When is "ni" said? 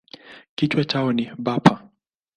1.13-1.25